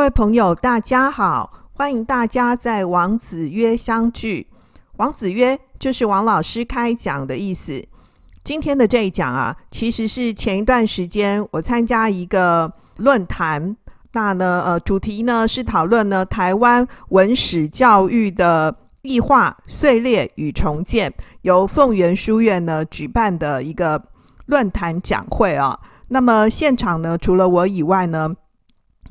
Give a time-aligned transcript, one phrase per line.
[0.00, 4.46] 各位朋友，大家好，欢迎大家在王子约相聚。
[4.96, 7.84] 王子约就是王老师开讲的意思。
[8.42, 13.76] 今天的这一讲啊，其实是前一段时间我参加一个论坛，
[14.12, 21.12] 那呢，呃，主题呢是讨论呢台湾文史教育的异化、碎裂与重建，
[21.42, 24.02] 由凤园书院呢举办的一个
[24.46, 25.78] 论坛讲会啊。
[26.08, 28.34] 那么现场呢，除了我以外呢，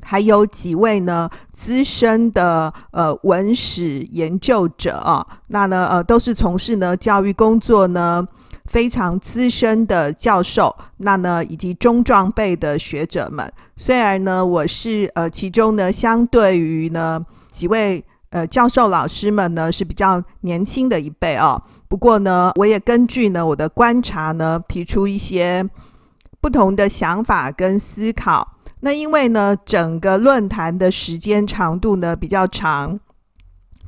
[0.01, 8.27] 还有几位呢资深的呃文史研究者啊，那呢呃都是从事呢教育工作呢
[8.65, 13.51] 非常资深的教授，那呢以及中壮辈的学者们。
[13.77, 25.67] 虽然呢我是呃其中呢相对于呢几位呃教授老师们呢是比较年轻的一辈啊，不过呢我也根据呢我的观察呢提出一些
[26.41, 28.55] 不同的想法跟思考。
[28.81, 32.99] 那因为呢，整个论坛的时间长度呢比较长，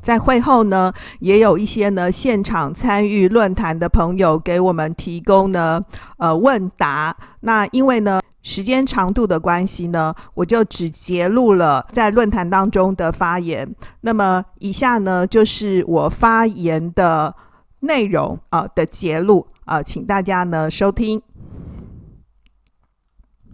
[0.02, 5.82] 在会后呢，也有一些呢现场参与论坛的朋友给我们提供呢
[6.18, 7.16] 呃问答。
[7.42, 13.74] 那因为呢时间长度的关系呢，我就只截录了在论坛当中的发言。
[14.02, 17.36] 那么以下呢就是我发言的
[17.82, 21.22] 内容啊、的截录啊、请大家呢收听。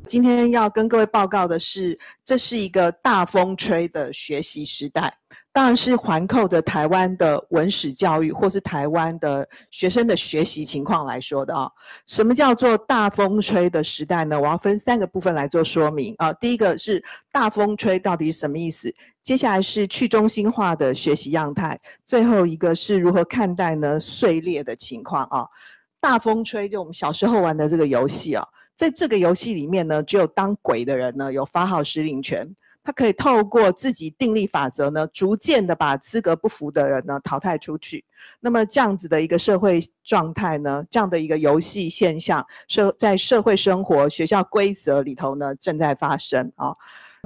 [0.07, 5.13] 今天要跟各位报告的是，这是一个大风吹的学习时代，
[5.51, 11.69] 当然是环扣的台湾的文史教育，或是台湾的学生的学习情况来说的啊。
[12.07, 14.39] 什么叫做大风吹的时代呢？
[14.39, 16.31] 我要分三个部分来做说明啊。
[16.31, 18.93] 第一个是大风吹到底是什么意思？
[19.21, 25.45] 接下来是去中心化的学习样态，最后一个是如何看待呢碎裂的情况啊。
[25.99, 28.47] 大风吹就我们小时候玩的这个游戏啊。
[28.77, 32.47] 在这个游戏里面呢，只有当鬼的人呢有发号施令权，
[32.83, 38.05] 他可以透过自己定立法则呢，逐渐的把资格不符的人呢淘汰出去。
[38.39, 46.75] 那么这样子的一个社会状态呢，这样的一个游戏现象，社在社会生活、学校规则里头呢正在发生啊。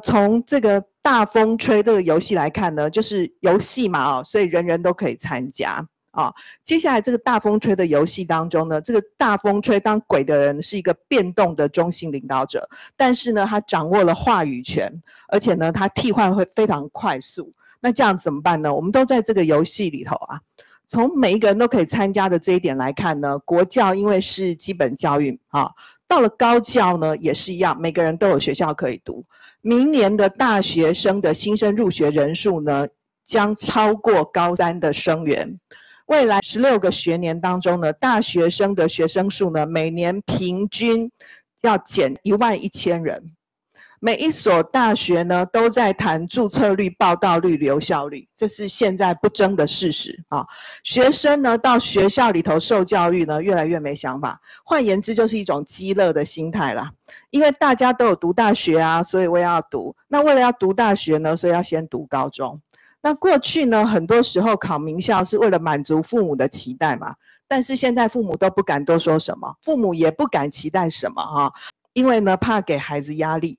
[0.04, 5.86] 从这个大风吹这个游戏来看呢，就是游戏嘛啊，所以人人都可以参加。
[6.12, 6.34] 啊、
[6.64, 14.92] 接下来这个大风吹的游戏当中呢，这个大风吹当鬼的人是一个变动的中心领导者，但是呢，他掌握了话语权，
[15.30, 17.52] 而且呢，他替换会非常快速。
[17.80, 18.74] 那这样怎么办呢？
[18.74, 20.40] 我们都在这个游戏里头啊，
[20.88, 25.72] 从每一个人都可以参加的这一点来看呢，国教因为是基本教育啊，
[26.08, 29.24] 到了高教呢也是一样，每个人都有学校可以读。
[29.62, 32.88] 明年的大学生的新生入学人数呢，
[33.26, 35.58] 将超过高三的生源。
[36.12, 41.10] 未来十六个学年当中呢，大学生的学生数呢，每年平均
[41.62, 43.32] 要减一万一千人。
[44.02, 50.46] 每一所大学呢，都在谈注册率、报到率、留校率，这是现在不争的事实啊。
[50.84, 54.38] 学生呢，到学校里头受教育呢，越来越没想法。
[54.66, 56.92] 换言之，就是一种饥饿的心态啦。
[57.30, 59.96] 因为大家都有读大学啊，所以我也要读。
[60.10, 62.60] 那为了要读大学呢，所以要先读高中。
[63.04, 67.16] 那过去呢，很多时候考名校是为了满足父母的期待嘛，
[67.48, 71.52] 但是现在父母都不敢多说什么，父母也不敢期待什么哈，
[71.94, 73.58] 因为呢怕给孩子压力。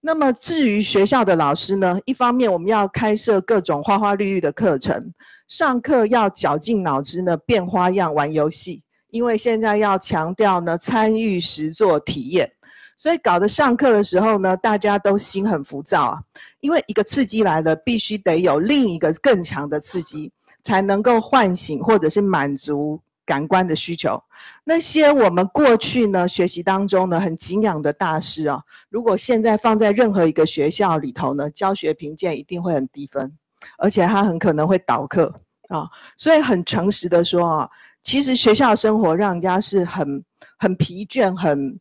[0.00, 5.12] 那么至于学校的老师呢，一方面我们要开设各种花花绿绿的课程，
[5.48, 12.52] 上课要绞尽脑汁呢变花样玩游戏，因为现在要强调呢参与实作体验。
[12.96, 16.22] 所以搞得上课的时候呢，大家都心很浮躁啊，
[16.60, 20.32] 因为一个刺激来了，必须得有另一个更强的刺激，
[20.62, 24.22] 才能够唤醒或者是满足感官的需求。
[24.62, 33.32] 那些我们过去呢学习当中呢很敬仰的大师啊，如果现在放在任何一个学校里头呢，教学评鉴一定会很低分，
[33.78, 35.34] 而且他很可能会倒课
[35.68, 35.88] 啊。
[36.16, 37.70] 所以很诚实的说啊，
[38.02, 40.24] 其实学校生活让人家是很
[40.58, 41.78] 很疲倦，很。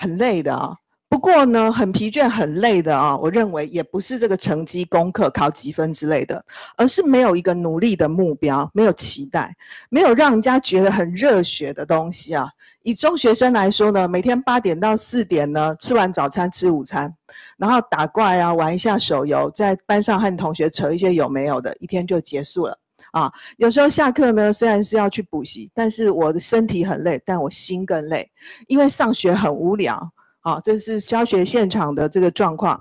[0.00, 0.76] 很累的啊，
[1.08, 6.40] 不过呢，很疲倦、很累的啊，我认为也不是这个成绩、功课考几分之类的，
[6.76, 9.52] 而是没有一个努力的目标，没有期待，
[9.90, 12.48] 没有让人家觉得很热血的东西啊。
[12.84, 17.12] 以中学生来说呢，每天八点到四点呢，吃完早餐吃午餐，
[17.56, 22.78] 然后打怪啊，玩一下手游，在班上和同学扯一些有没有的，一天就结束了。
[23.18, 28.30] 啊，有时候下课呢，虽然是要去补习，但是我的身体很累，但我心更累，
[28.68, 30.12] 因为上学很无聊。
[30.42, 32.80] 啊，这是教学现场的这个状况。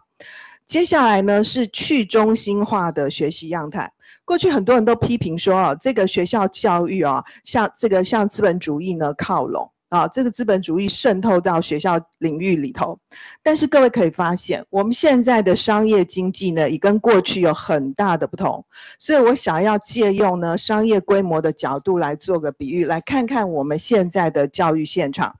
[0.68, 3.92] 接下来呢，是去中心化的学习样态。
[4.24, 9.72] 过去很多人都批评说，啊，这个学校教育啊，像这个向资本主义呢靠拢。
[9.90, 12.98] 啊，这个资本主义渗透到学校领域里头。
[13.42, 18.64] 但是各位可以发现，我们现在的商业经济呢，已跟过去有很大的不同。
[19.00, 25.36] 所以我想要借用呢商业规模的角度来做个比喻，来看看我们现在的教育现场。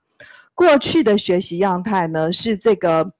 [0.54, 3.12] 过去的学习样态呢，是这个。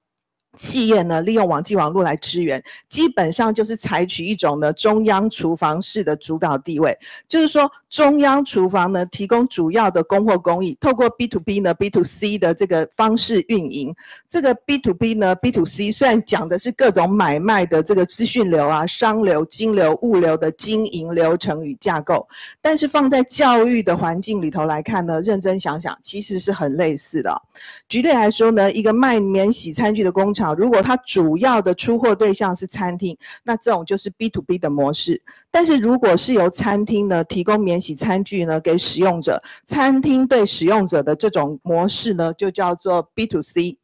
[0.56, 6.98] 企业呢，利用网际网络来支援，基本上就是采取一种呢中央厨房式的主导地位，
[7.28, 13.94] 就是说中央厨房呢提供主要的供货工艺，透过 B to B 呢 B to C 的这个方式运营。
[14.28, 22.28] 这个 B to B 呢 B to C 虽然讲的是各种买卖的这个资讯流啊、商流、金流、物流的经营流程与架构，
[22.60, 27.42] 但是放在教育的环境里头来看呢，认真想想，其实是很类似的。
[27.88, 30.54] 举例来说呢，一个卖免洗餐具的工厂。
[30.54, 35.20] 如果它主要的出货对象是餐厅，那这种就是 B to B 的模式。
[35.50, 43.78] 但是如果是由餐厅呢提供免洗餐具呢给使用者，餐厅对使用者的这种模式呢就叫做 B to C。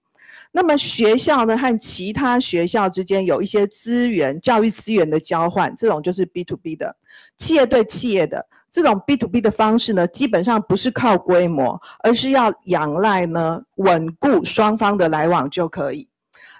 [0.53, 6.97] 那么学校呢和其他学校之间有一些资源、教育资源的交换，这种就是 B to B 的。
[7.37, 16.09] 企业对企业的这种 B to B 的方式呢，基本上不是靠规模，而是要仰赖呢稳固双方的来往就可以。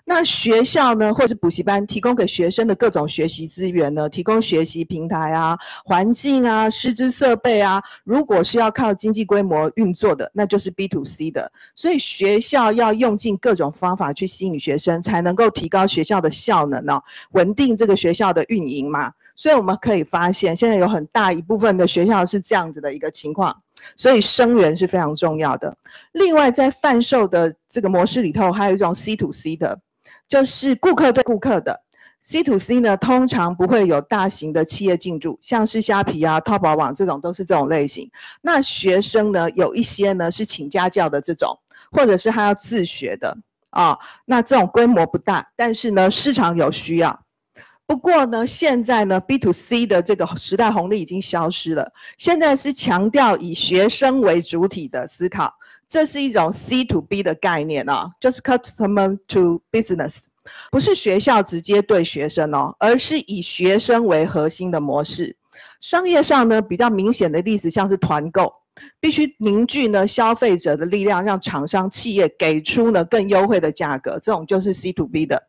[0.07, 11.51] 那学校呢，或者补习班提供给学生的各种学习资源呢，提供学习平台啊、环境啊、师资设备啊，如果是要靠经济规模运作的，那就是 B to C 的。
[11.75, 17.03] 所以学校要用尽各种方法去吸引学生，才能够提高学校的效能呢、哦，
[17.33, 19.11] 稳定这个学校的运营嘛。
[19.35, 23.57] 所以我们可以发现，现在有很大一部分的学校是这样子的一个情况。
[23.97, 25.75] 所以生源是非常重要的。
[26.13, 29.81] 另外，在贩售的这个模式里头，还有一种 C to C 的。
[30.29, 31.83] 就是顾客对顾客的
[32.23, 38.11] C to C 呢，通常不会有大型的企业进驻，像是虾皮啊、淘宝网这种都是这种类型。
[38.41, 41.59] 那学生呢，有一些呢是请家教的这种，
[41.93, 43.37] 或者是他要自学的
[43.71, 47.21] 啊、那这种规模不大，但是呢市场有需要。
[47.87, 55.53] 不过呢，现在呢 B to C 的这个时代红利已经消失了，现在是强调以学生为主体的思考。
[55.89, 60.25] 这是一种 C to B 的概念啊，就是 customer to business，
[60.71, 65.37] 不是学校直接对学生哦，而是以学生为核心的模式。
[65.81, 68.53] 商业上呢，比较明显的例子像是团购，
[69.01, 75.41] 必须凝聚呢消费者的力量，让厂商企业给出呢更优惠的价格，这种就是 C to B 的，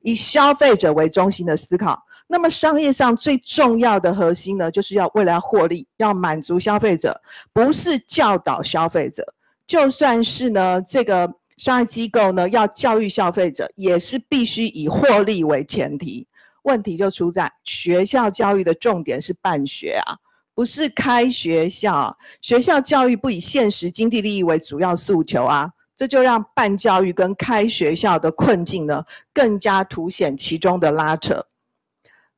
[0.00, 2.02] 以消费者为中心的思考。
[2.26, 7.20] 那么商业上最重要的核心呢，就是要为了要获利，要满足消费者，
[7.52, 9.22] 不是教导消费者。
[9.66, 16.26] 就算是呢，这个商业机构呢要教育消费者，也是必须以获利为前提。
[16.62, 20.16] 问题就出在学校教育的重点是办学啊，
[20.54, 22.16] 不是开学校。
[22.40, 29.04] 学校教育不以现实经济利益为主要诉求啊，这就让办教育跟开学校的困境呢，
[29.34, 31.44] 更加凸显其中的拉扯。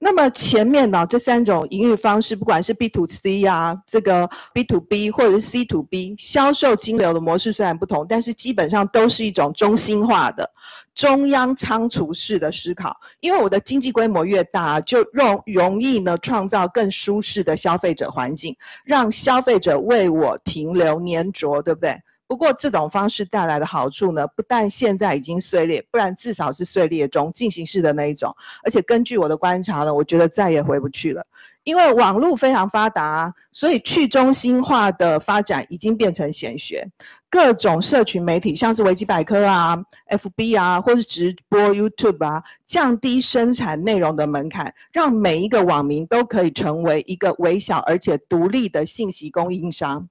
[0.04, 10.50] 那么前面呢，这三种营运方式，不管是 B to C 啊，这个 B to B 或者是 C to B，销售金流的模式虽然不同，但是基本上都是一种中心化的
[10.94, 12.94] 中央仓储式的思考。
[13.20, 18.54] 因为我的经济规模越大，就容容易呢创造更舒适的消费者环境，
[18.84, 21.98] 让消费者为我停留黏着，对不对？
[22.26, 28.34] 不过这种方式带来的好处呢，不但现在已经碎裂，不然至少是碎裂中进行式的那一种。
[28.64, 31.24] 而且根据我的观察呢，我觉得再也回不去了，
[31.64, 36.88] 因为网络非常发达，所以去中心化的发展已经变成显学。
[37.28, 39.76] 各种社群媒体，像是维基百科啊、
[40.08, 50.08] FB 啊，或是直播 YouTube 啊，降低生产内容的门槛，让每一个网民都可以成为一个微小而且独立的信息供应商。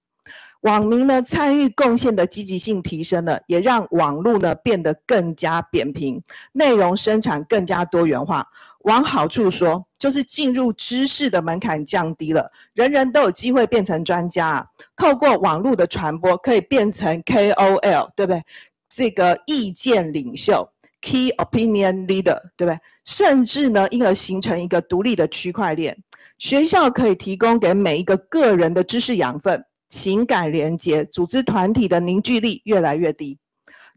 [0.63, 6.21] 网民呢参与贡献的积极性提升了，也让网络呢变得更加扁平，
[6.53, 8.47] 内容生产更加多元化。
[8.83, 14.65] 往好处说，就是进入知识的门槛降低了，人人都有机会变成专家。
[14.95, 18.41] 透过网络的传播，可以变成 KOL，对不对？
[18.89, 20.69] 这个意见领袖
[21.01, 22.79] （Key Opinion Leader），对不对？
[23.03, 25.97] 甚至呢，因而形成一个独立的区块链。
[26.37, 29.65] 学校可以提供给每一个个人的知识养分。
[29.93, 33.37] 情感连接、组织团体的凝聚力越来越低，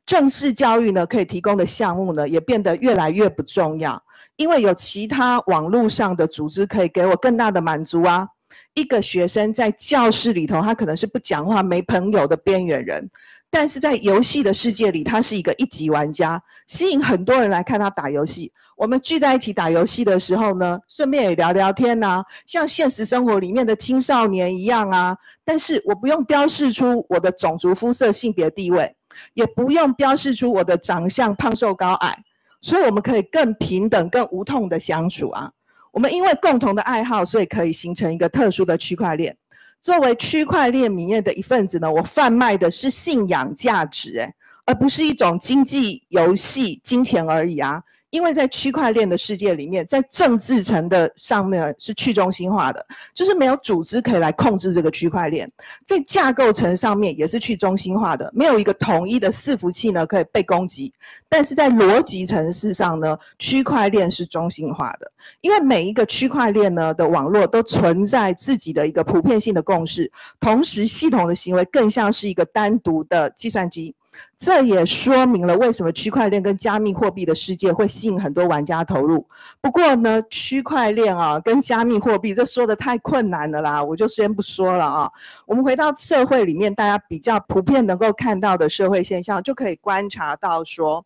[0.04, 4.02] 正式教育呢可以提供的项目呢也变得越来越不重要，
[4.36, 8.28] 因为有其他网络上的组织可以给我更大的满足啊。
[8.74, 13.10] 一个学生在教室里头，他可能是不讲话、没朋友的边缘人，
[13.48, 18.52] 但是在游戏的世界里，他是一个一级玩家，吸引很多人来看他打游戏。
[18.76, 25.16] 我们聚在一起打游戏的时候呢，顺便也聊聊天呐，像现实生活里面的青少年一样啊。
[25.44, 28.94] 但是我不用标示出我的种族、肤色、性别、地位，
[29.32, 32.22] 也不用标示出我的长相、胖瘦、高矮，
[32.60, 35.50] 所以我们可以更平等、更无痛的相处啊。
[35.90, 39.34] 我们因为共同的爱好，所以可以形成一个特殊的区块链。
[39.80, 44.34] 作为区块链里面的一份子呢，我贩卖的是信仰价值，诶，
[44.66, 47.82] 而不是一种经济游戏、金钱而已啊。
[48.16, 55.46] 因为在区块链的世界里面，在政治层的上面是去中心化的，就是没有组织可以来控制这个区块链。
[55.84, 60.90] 在架构层上面也是去中心化的，没有一个统一的伺服器呢可以被攻击。
[61.28, 73.94] 但是在逻辑层次上呢，区块链是中心化的，因为每一个区块链呢的网络都存在自己的一个普遍性的共识，同时系统的行为更像是一个单独的计算机。
[74.38, 79.26] 这也说明了为什么区块链跟加密货币的世界会吸引很多玩家投入。
[79.60, 85.10] 不过呢，区块链啊跟加密货币这说的太困难了啦，我就先不说了啊。
[85.46, 91.04] 我们回到社会里面，大家比较普遍能够看到的社会现象，就可以观察到说，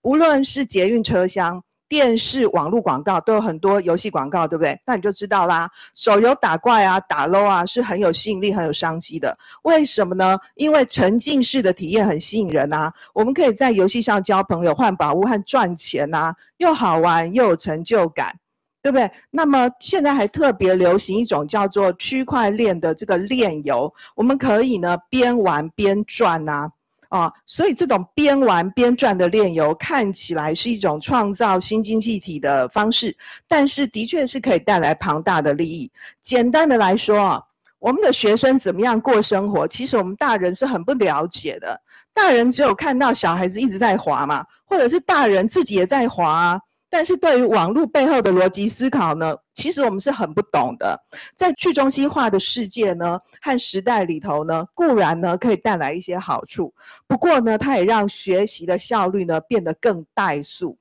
[0.00, 1.62] 不论是捷运车厢。
[1.90, 4.80] 电视、网络广告都有很多游戏广告，对不对？
[4.86, 9.36] 那你就知道啦，手游打怪啊、打 LOL 啊，是很有吸引力、很有商机的。
[9.64, 10.38] 为什么呢？
[10.54, 12.92] 因为沉浸式的体验很吸引人啊。
[13.12, 18.32] 我们可以在游戏上交朋友、换宝物和赚钱啊，又好玩又有成就感，
[18.80, 19.10] 对不对？
[19.28, 26.70] 那么现在还特别流行一种叫做区块链的这个链游，我们可以呢边玩边赚啊。
[27.10, 35.90] 啊，所以这种边玩边赚的链游看起来是一种创造新经济体的方式，但是的确是可以带来庞大的利益。
[36.22, 37.42] 简单的来说啊，
[37.78, 41.80] 我们的学生怎么样过生活，其实我们大人是很不了解的。
[42.14, 46.60] 大人只有看到小孩子一直在滑嘛，或者是大人自己也在滑啊。
[46.90, 51.00] 但是对于网络背后的逻辑思考呢，其实我们是很不懂的。
[51.36, 56.74] 在去中心化的世界呢和时代里头呢，固然呢可以带来一些好处，
[57.06, 60.76] 不过呢，它也让学习的效率呢变得更怠速。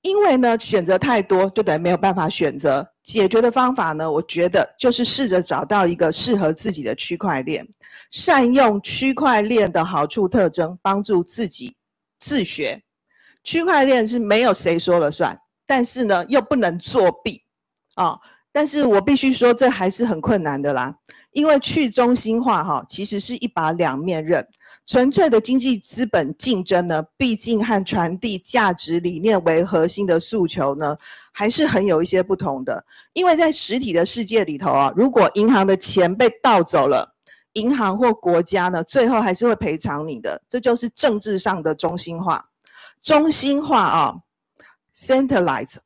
[0.00, 2.86] 因为呢选择太多，就等于没有办法选择。
[3.02, 7.66] 解决的方法呢，我觉得就是试着找到一个适合自己的区块链，
[8.10, 11.76] 善用区块链的好处特征，帮助自己
[12.20, 12.82] 自学。
[13.44, 17.42] 区块链是没有谁说了算，但是呢，又不能作弊
[17.94, 18.18] 啊、
[18.50, 20.96] 但是我必须说，这还是很困难的啦，
[21.30, 24.44] 因为去中心化哈，其实是一把两面刃。
[24.86, 30.96] 纯粹的经济资本竞争呢，毕竟和传递价值理念为核心的诉求呢，
[31.32, 32.84] 还是很有一些不同的。
[33.12, 37.14] 因为在实体的世界里头啊，如果银行的钱被盗走了，
[37.54, 42.44] 银行或国家呢，最后还是会赔偿你的，这就是政治上的中心化。
[43.04, 44.14] 中心化啊
[44.94, 45.76] ，centralize，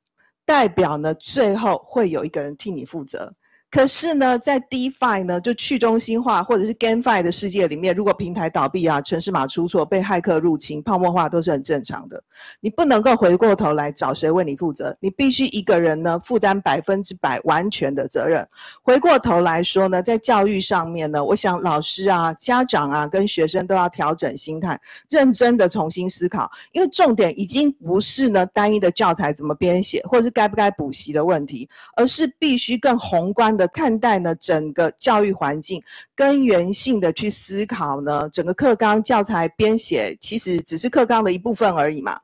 [0.45, 3.35] 代表呢，最后会有一个人替你负责。
[3.71, 12.23] 可是呢，在 DeFi 呢，就去中心化或者是 GameFi 的世界里面，如果平台倒闭啊，程式码出错，被骇客入侵，泡沫化都是很正常的。
[12.61, 18.49] 你不能够回过头来找谁为你负责，你必须一个人呢负担百分之百完全的责任。
[18.83, 35.83] 回过头来说呢，在教育上面呢，我想老师啊、家长啊跟学生都要调整心态，认真的重新思考，因为重点已经不是呢单一的教材怎么编写，或者是该不该补习的问题，而是必须更宏观的看待呢，整个教育环境
[36.15, 42.19] 根源性的去思考呢，整个课纲教材编写其实只是课纲的一部分而已嘛。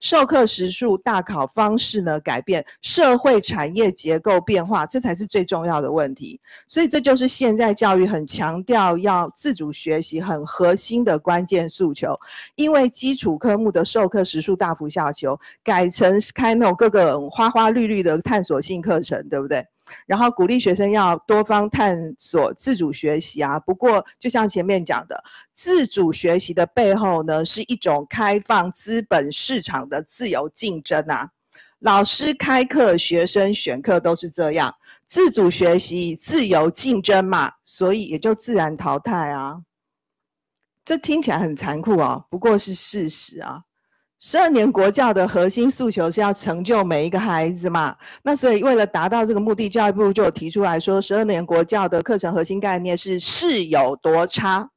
[0.00, 6.40] 授课时数、大考方式呢改变，社会产业结构变化，这才是最重要的问题。
[6.68, 12.16] 所以这就是现在教育很强调要自主学习很核心的关键诉求。
[12.54, 19.66] 因为基础科目的授课时数大幅下修，改成开那种各个花花绿绿的探索性课程，对不对？
[20.06, 23.58] 然后鼓励学生要多方探索、自主学习啊。
[23.60, 25.22] 不过，就像前面讲的，
[25.54, 31.30] 自主学习的背后呢，是一种开放资本市场的自由竞争啊。
[31.80, 34.74] 老师开课，学生选课都是这样，
[35.06, 39.60] 自主学习、自由竞争嘛，所以也就自然淘汰啊。
[40.82, 43.64] 这听起来很残酷啊，不过是事实啊。
[44.20, 47.94] 十二年国教的核心诉求是要成就每一个孩子嘛？
[48.22, 54.70] 那所以为了达到这个目的，教育部就有提出来说，十二年国教的课程核心概念是“适有多差，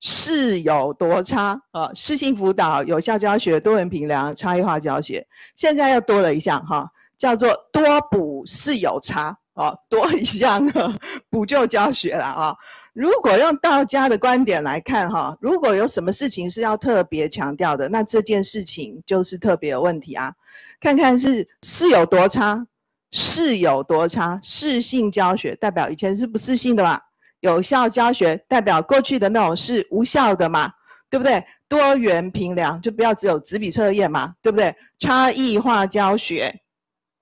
[0.00, 5.26] 适有多差”啊，适性辅导、有效教学、多元评量、差异化教学。
[5.56, 10.64] 现在又多了一项哈，叫做多补适有差哦，多一项
[11.28, 12.54] 补救教学了啊、
[12.96, 20.32] 如果用道家的观点来看哈、如果有什么事情是要特别强调的，那这件事情就是特别有问题啊。
[20.80, 22.66] 看看是是有多差，
[23.12, 24.40] 是有多差。
[24.42, 26.98] 适性教学代表以前是不适性的嘛？
[27.40, 30.72] 有效教学代表过去的那种是无效的嘛？
[31.10, 31.44] 对不对？
[31.68, 34.32] 多元评量就不要只有纸笔测验嘛？
[34.40, 34.74] 对不对？
[34.98, 36.62] 差异化教学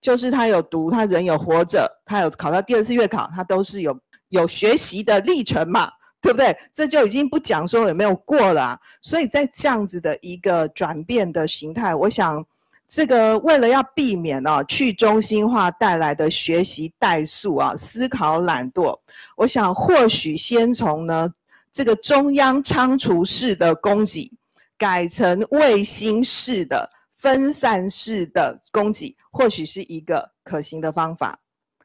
[0.01, 3.99] 就是他有读，他人有活着，他有考到第二次月考，他都是有
[4.37, 5.91] 有学习的历程嘛？
[6.21, 6.57] 对不对？
[6.73, 8.81] 这就已经不讲说有没有过了啊。
[9.01, 12.45] 所以在这样子的一个转变的形态，我想。
[12.87, 18.97] 这个为了要避免啊去中心化带来的学习怠速啊思考懒惰，
[19.37, 21.29] 我想或许先从呢
[21.73, 24.31] 这个中央仓储式的供给，
[24.79, 31.37] 改成卫星式的分散式的供给，或许是一个可行的方法。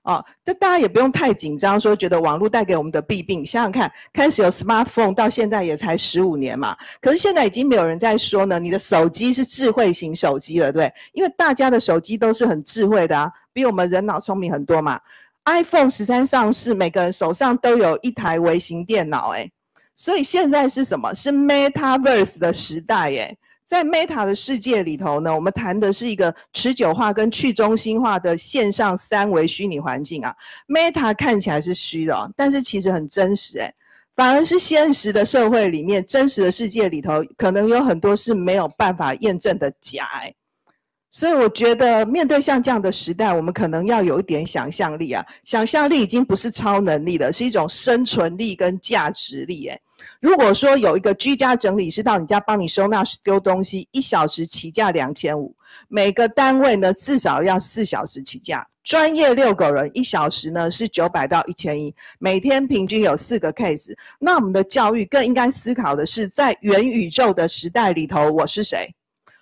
[0.03, 3.45] 哦，这大家也不用太紧张，说觉得网络带给我们的弊病。
[3.45, 10.91] 想想看，开始有 smartphone 到现在也才十五年嘛，可是现在已经没有人在说呢，你的手机是智慧型手机了，对？
[11.11, 14.99] 因为大家的手机都是很智慧的啊，比我们人脑聪明很多嘛。
[15.45, 19.51] iPhone 十三上市，每个人手上都有一台微型电脑，诶，
[19.95, 21.13] 所以现在是什么？
[21.13, 23.37] 是 Metaverse 的时代，诶。
[23.69, 30.35] 在 Meta 的世界里头呢，我们谈的是一个持久化跟去中心化的线上三维虚拟环境啊。
[30.67, 33.71] Meta 看起来是虚的，但是其实很真实诶，
[34.15, 40.35] 反而是现实的社会里面，真实的世界里头，可能有很多是没有办法验证的假诶。
[41.11, 45.25] 所以我觉得面对像这样的时代，我们可能要有一点想象力啊。
[45.43, 49.81] 想象力已经不是超能力了，是一种生存力跟价值力诶。
[50.21, 55.53] 如果说有一个居家整理师到你家帮你收纳丢东西，一小时起价两千五，
[55.87, 58.65] 每个单位呢至少要四小时起价。
[58.83, 63.93] 专业遛狗人一小时呢是九百到一千一，每天平均有四个 case。
[64.19, 68.93] 那我们的教育更应该思考的是，在元宇宙的时代里头，我是谁？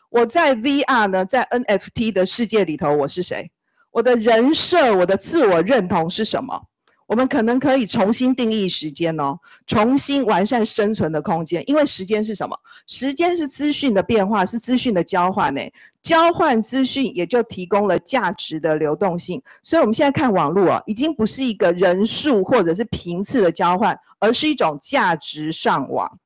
[0.10, 3.52] 我在 VR 呢，在 NFT 的世界里头，我是谁？
[3.92, 6.68] 我的人设，我的自我认同是什么？
[7.08, 11.64] 我们可能可以重新定义时间哦，重新完善生存的空间。
[11.66, 12.58] 因为时间是什么？
[12.86, 15.72] 时间是资讯的变化，是资讯的交换诶。
[16.04, 19.42] 交换资讯也就提供了价值的流动性。
[19.64, 26.20] 所以我们现在看网络啊，已经不是一个人数或者是频次的交换，而是一种价值上网。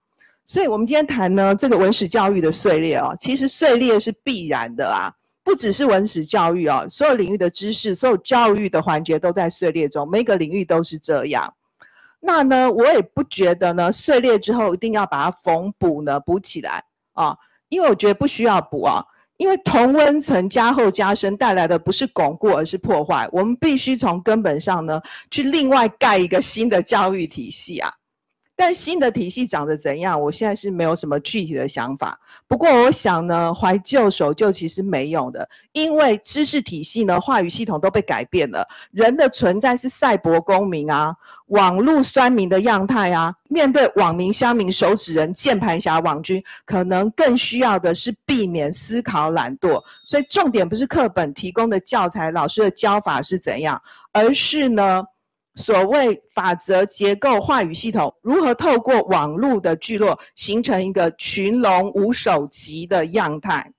[0.51, 5.07] 所以我们今天谈呢，这个文史教育的碎裂啊，其实碎裂是必然的啊。
[5.45, 11.53] 不只是文史教育哦，所有领域的知识，所有教育的环节都在碎裂中，每个领域都是这样。
[12.19, 16.83] 那呢，我也不觉得呢，碎裂之后一定要把它缝补呢，补起来
[17.13, 17.37] 啊，
[17.69, 19.01] 因为我觉得不需要补啊，
[19.37, 23.25] 因为同温层加厚加深带来的不是巩固，而是破坏。
[23.31, 27.89] 我们必须从根本上呢，去另外盖一个新的教育体系啊。
[28.63, 30.21] 但新的体系长得怎样？
[30.21, 32.19] 我现在是没有什么具体的想法。
[32.47, 38.63] 不过我想呢，怀旧守旧其实没用的，因为知识体系呢、话语系统都被改变了。
[38.91, 41.11] 人的存在是赛博公民啊，
[41.47, 43.33] 网络酸民的样态啊。
[43.49, 49.83] 面对网民、乡民、手指人、键盘侠、网军，可能更需要的是避免思考懒惰。
[50.05, 55.03] 所以重点不是课本提供的教材、老师的教法是怎样，而是呢，
[55.55, 63.71] 所谓法则结构话语系统如何透过网络的聚落形成一个群龙无首级的样态？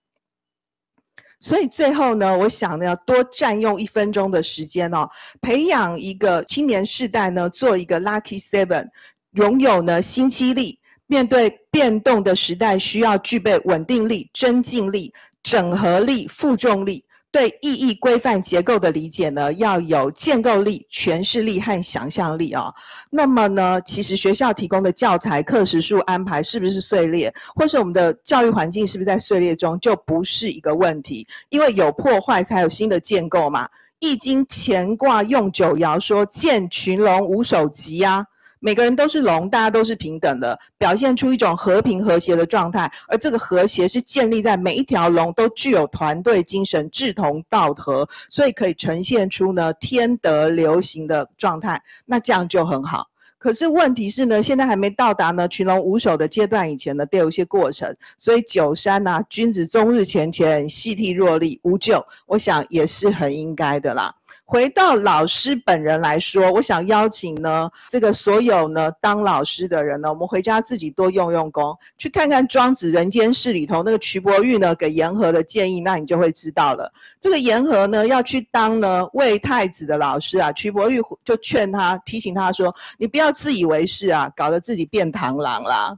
[1.40, 5.08] 所以最后呢，我想呢，要多占用一分钟的时间哦，
[5.40, 8.88] 培养一个青年世代呢，做一个 Lucky Seven，
[9.32, 17.04] 拥有呢心机力，面对变动的时代，需要具备稳定力、增进力、整合力、负重力。
[17.32, 22.72] 对意义规范结构的理解呢，要有建构力、诠释力和想象力啊、
[23.08, 31.26] 那么呢，其实学校提供的教材、课时数安排是不是碎裂，或是我们的教育环境是不是在碎裂中，就不是一个问题。
[31.48, 33.66] 因为有破坏，才有新的建构嘛。
[33.98, 38.26] 易经乾卦用九爻说：“见群龙无首级啊。”
[38.64, 42.88] 每个人都是龙，大家都是平等的，表现出一种和平和谐的状态。
[43.08, 51.82] 而这个和谐是建立在每一条龙都具有团队精神、志同道合，所以可以呈现出呢天德流行的状态。
[52.06, 53.08] 那这样就很好。
[53.36, 57.92] 可是问题是呢，现在还没到达呢群龙无首的阶段以前呢，都有一些过程。
[58.16, 62.06] 所以九三呐，君子终日乾乾，夕惕若厉，无咎。
[62.26, 64.14] 我想也是很应该的啦。
[64.52, 76.92] 回到老师本人来说，我想邀请呢，这个所有呢当老师的人呢，我们回家自己多用用功，去看看《庄子·人间世》里头那个蘧伯玉呢给言和的建议，那你就会知道了。
[77.18, 85.96] 这个言和呢要去当呢魏太子的老师啊，蘧伯玉就劝他，提醒他说：“你不要自以为是啊，搞得自己变螳螂啦。”，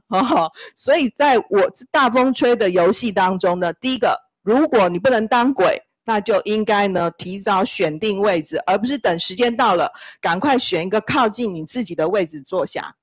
[0.77, 5.77] 所以在我大风吹的游戏当中呢，第一个，如果你不能当鬼。
[6.05, 9.91] 那就应该呢，提早选定位置，而不是等时间到了，
[10.21, 12.95] 赶快选一个靠近你自己的位置坐下。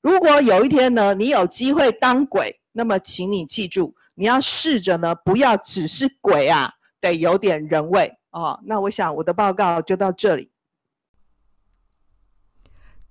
[0.00, 8.60] 如果有一天呢，你有机会当鬼，那么请你记住，你要试着呢，不要只是鬼啊，得有点人味哦。
[8.64, 10.50] 那我想我的报告就到这里。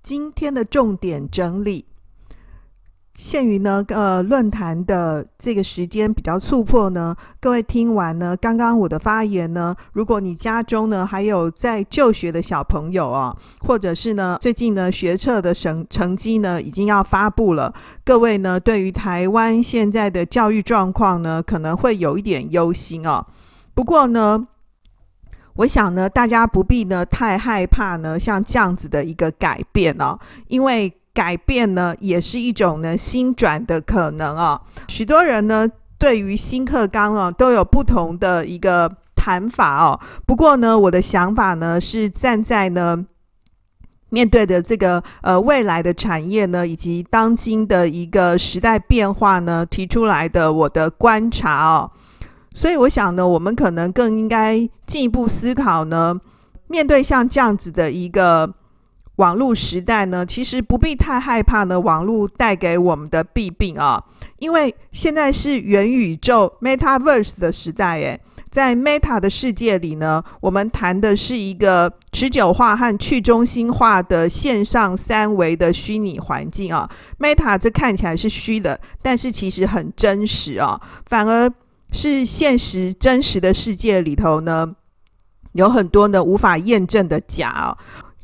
[0.02, 1.86] 今天的重点整理。
[3.18, 23.26] 限于呢，呃，论坛的这个时间比较促迫呢，各位听完呢，刚刚我的发言呢，如果你家中呢还有在就学的小朋友啊，或者是呢最近呢学测的成成绩呢已经要发布了，各位呢对于台湾现在的教育状况呢可能会有一点忧心哦。
[23.74, 24.46] 不过呢，
[25.54, 30.97] 我想呢大家不必呢太害怕呢像这样子的一个改变哦，因为。
[31.18, 34.62] 改变呢，也是一种呢新转的可能啊。
[34.86, 39.98] 许多人呢，对于新课纲啊，都有不同的一个谈法哦。
[40.24, 43.04] 不过呢，我的想法呢，是站在呢
[44.10, 51.90] 面对的这个呃未来的产业呢，以及当今的一个时代变化呢，提出来的我的观察哦。
[52.54, 56.20] 所以我想呢，我们可能更应该进一步思考呢，
[56.68, 58.54] 面对像这样子的一个。
[59.18, 61.78] 网络时代呢，其实不必太害怕呢。
[61.78, 64.02] 网络带给我们的弊病啊，
[64.38, 67.98] 因为现在是元宇宙 （Metaverse） 的时代。
[67.98, 76.88] 诶，在 Meta 的世界里呢，我们谈的是一个持久化和去中心化的线上三维的虚拟环境啊。
[77.18, 80.80] Meta 这看起来是虚的，但是其实很真实啊。
[81.06, 81.50] 反而
[81.90, 84.74] 是现实真实的世界里头呢，
[85.54, 87.76] 有很多呢无法验证的假啊。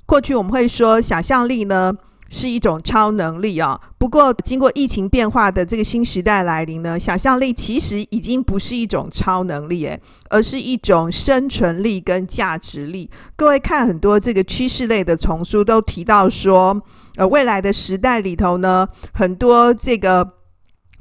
[0.06, 1.92] 过去我们会说想象力呢
[2.30, 13.08] 是一种超能力啊，不过经过疫情变化的这个新时代来临呢，想象力其实已经不是一种超能力诶，而是一种生存力跟价值力。
[13.36, 16.82] 各位看很多这个趋势类的丛书都提到说，
[17.16, 20.32] 呃，未来的时代里头呢，很多这个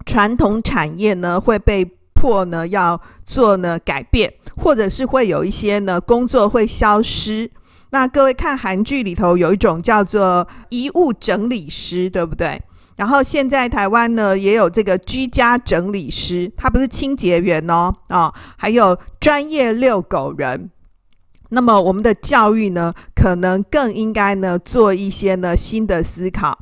[0.06, 7.50] 传统产业呢会被迫呢要做呢改变，或者是会有一些呢工作会消失。
[7.93, 12.60] 那各位看韩剧里头有一种叫做遗物整理师，对不对？
[12.97, 20.71] 然后现在台湾呢也有这个居家整理师，他不是清洁员哦，啊、哦，还有专业遛狗人。
[21.49, 26.58] 那么我们的教育呢，可能更应该呢做一些呢新的思考。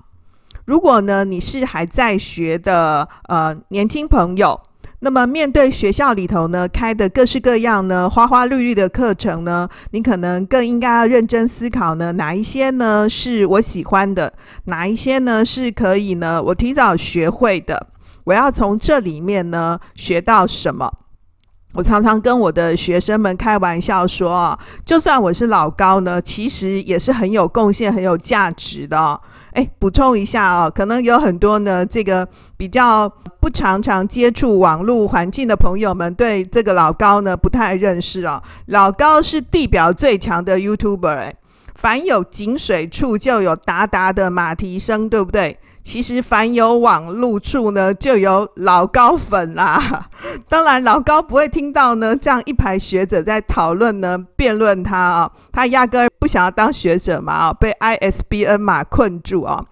[0.66, 4.60] 如果呢你是还在学的呃年轻朋友。
[5.04, 14.32] 那么，面对学校里头呢开的各式各样呢花花绿绿的课程呢，你可能更应该要认真思考呢，哪一些呢是我喜欢的，
[14.66, 17.88] 哪一些呢是可以呢我提早学会的，
[18.26, 20.92] 我要从这里面呢学到什么？
[21.74, 29.20] 我常常跟我的学生们开玩笑说啊，就算我是老高呢，其实也是很有贡献、很有价值的哦。
[29.54, 33.08] 哎，补充一下啊，可能有很多呢，这个比较
[33.40, 38.44] 不常常接触网络环境的朋友们，对这个老高呢不太认识啊。
[38.66, 41.36] 老高是地表最强的 YouTuber，哎，
[41.76, 45.58] 凡有井水处就有达达的马蹄声，对不对？
[45.84, 50.10] 其实凡有网路处呢，就有老高粉啦。
[50.48, 59.66] 当然，老高不会听到呢这样一排学者在讨论呢、辩论他啊、他压根不想要当学者嘛啊，被 ISBN 码困住啊、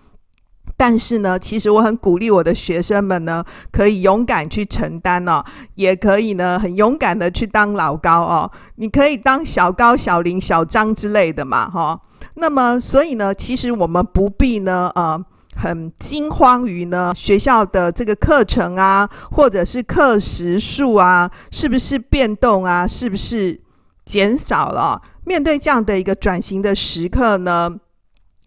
[0.75, 5.43] 但是呢，其实我很鼓励我的学生们呢，可以勇敢去承担哦，
[5.75, 8.51] 也可以呢很勇敢的去当老高哦。
[8.75, 11.99] 你可以当小高、小林、小张之类的嘛哈、
[12.33, 15.23] 那么，所以呢，其实我们不必呢呃。
[15.55, 22.87] 很惊慌于呢，学校的这个课程啊，或者是课时数啊，是不是变动啊？
[22.87, 23.59] 是不是
[24.05, 25.01] 减少了？
[25.25, 27.69] 面对这样的一个转型的时刻呢，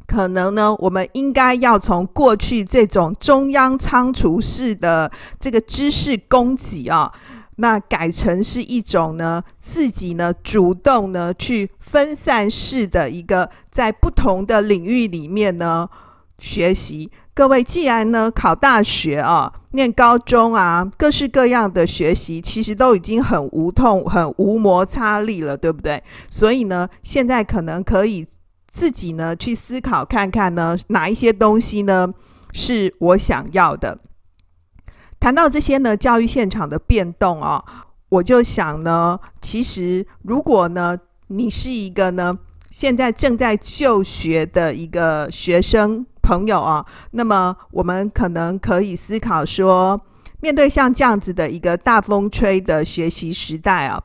[0.07, 7.13] 可能呢，我们应该要从过去这种中央仓储式的这个知识供给啊，
[7.57, 15.89] 那改成是一种呢，自己呢主动呢去分散式的一个在不同的领域里面呢。
[16.43, 26.03] 学习，各位，既然呢考大学啊，念高中啊，各式各样的学习，其实都已经很无痛、很无摩擦力了，对不对？
[26.29, 28.27] 所以呢，现在可能可以
[28.69, 32.13] 自己呢去思考看看呢，哪一些东西呢
[32.53, 34.01] 是我想要的。
[35.21, 37.65] 谈到这些呢，教育现场的变动啊，
[38.09, 42.37] 我就想呢，其实如果呢，你是一个呢，
[42.69, 46.05] 现在正在就学的一个学生。
[46.23, 50.01] 朋友啊，那么我们可能可以思考说，
[50.41, 54.03] 面对像这样子的一个大风吹的学习时代啊，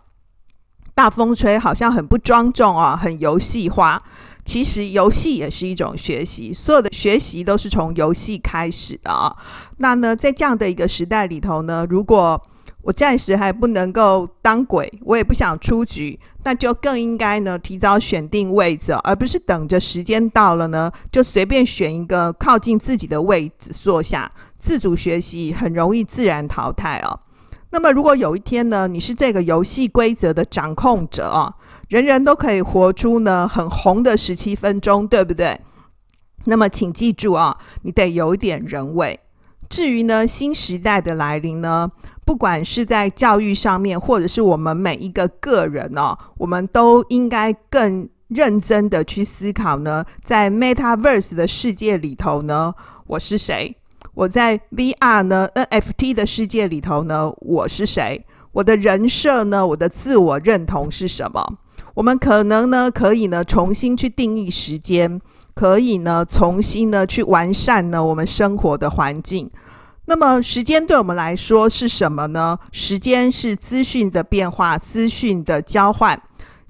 [0.93, 4.01] 大风吹好像很不庄重啊，很游戏化。
[4.43, 9.35] 其实游戏也是一种学习，所有的学习都是从游戏开始的啊。
[9.79, 12.41] 那呢，在这样的一个时代里头呢，如果
[12.83, 24.31] 我暂时还不能够当鬼，我也不想出局，那就更应该呢提早选定位置，而不是等着时间到了呢就随便选一个靠近自己的位置坐下。
[24.57, 27.19] 自主学习很容易自然淘汰哦。
[27.69, 31.53] 那么如果有一天呢，你是这个游戏规则的掌控者啊，
[31.89, 35.59] 人人都可以活出呢很红的十七分钟，对不对？
[36.45, 39.19] 那么请记住啊，你得有一点人味。
[39.69, 41.91] 至于呢新时代的来临呢，
[42.27, 52.73] 不管是在教育上面，或者是我们每一个个人哦，我们都应该更认真的去思考呢，在 Metaverse 的世界里头呢，
[53.07, 53.77] 我是谁？
[54.13, 58.25] 我在 VR 呢 NFT 的世界里头呢，我是谁？
[58.51, 59.65] 我的人设呢？
[59.65, 61.41] 我的自我认同是什么？
[61.93, 65.21] 我们可能呢，可以呢，重新去定义时间，
[65.53, 69.49] 可以呢，重新呢，去完善呢，我们生活的环境。
[70.09, 72.57] 那么，时间对我们来说是什么呢？
[72.71, 76.17] 时间是资讯的变化，资讯的交换，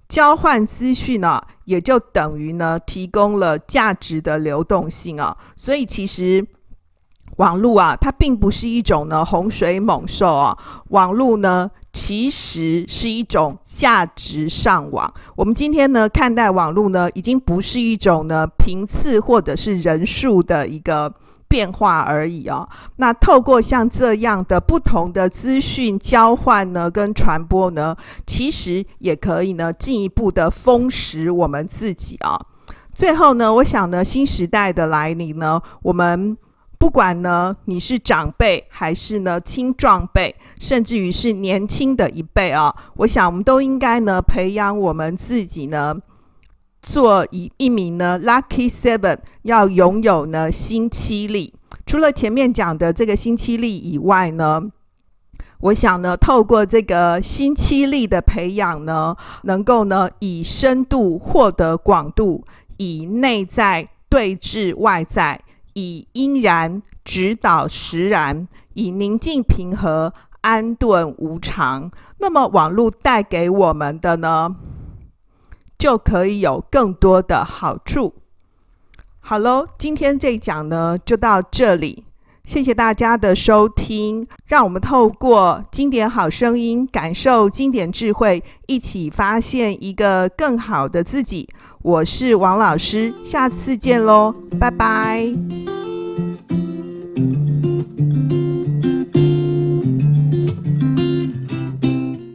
[0.10, 5.38] 交换资讯呢，也就等于呢，提供了价值的流动性啊。
[5.56, 6.48] 所以，其实
[7.36, 10.58] 网络啊，它并不是一种呢洪水猛兽啊。
[10.90, 15.14] 网络呢，其实是一种价值上网。
[15.36, 21.14] 我们今天呢，看待网络呢，已经不是一种呢频次或者是人数的一个。
[21.48, 22.68] 变化而已哦。
[22.98, 32.40] 那透过像这样的不同的资讯交换呢，跟传播呢，其实也可以呢进一步的丰实我们自己啊。
[32.94, 36.36] 最后呢，我想呢，新时代的来临呢，我们
[36.80, 45.96] 不管呢你是长辈还是呢青壮辈，甚至于是年轻的一辈啊，我想我们都应该呢培养我们自己呢。
[46.88, 51.54] 做一一名呢，Lucky Seven 要拥有呢星期力。
[51.86, 54.62] 除了前面讲的这个星期力以外呢，
[55.60, 62.46] 我想呢，透过这个星期力的培养呢，能够呢以深度获得广度，
[62.78, 65.42] 以内在对治外在，
[65.74, 71.92] 以因然指导实然，以宁静平和安顿无常。
[72.20, 74.56] 那么网络带给我们的呢？
[75.78, 78.14] 就可以有更多的好处。
[79.20, 82.06] 好喽，今天这一讲呢就到这里，
[82.46, 84.26] 谢谢大家的收听。
[84.46, 91.50] 让我们透过经典好声音，感受经典智慧，一起发现一个更好的自己。
[91.82, 95.34] 我是王老师，下次见喽，拜拜。